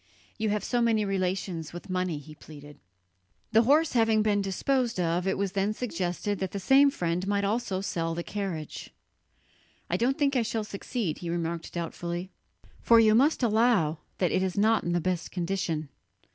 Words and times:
"You 0.39 0.49
have 0.49 0.63
so 0.63 0.81
many 0.81 1.05
relations 1.05 1.73
with 1.73 1.87
money," 1.87 2.17
he 2.17 2.33
pleaded. 2.33 2.79
The 3.51 3.61
horse 3.61 3.93
having 3.93 4.23
been 4.23 4.41
disposed 4.41 4.99
of, 4.99 5.27
it 5.27 5.37
was 5.37 5.51
then 5.51 5.73
suggested 5.75 6.39
that 6.39 6.53
the 6.53 6.59
same 6.59 6.89
friend 6.89 7.27
might 7.27 7.43
also 7.43 7.81
sell 7.81 8.15
the 8.15 8.23
carriage. 8.23 8.95
"I 9.91 9.97
don't 9.97 10.17
think 10.17 10.35
I 10.35 10.41
shall 10.41 10.63
succeed," 10.63 11.19
he 11.19 11.29
remarked 11.29 11.73
doubtfully, 11.73 12.31
"for 12.81 12.99
you 12.99 13.13
must 13.13 13.43
allow 13.43 13.99
that 14.17 14.31
it 14.31 14.41
is 14.41 14.57
not 14.57 14.83
in 14.83 14.93
the 14.93 14.99
best 15.01 15.29
condition." 15.29 15.89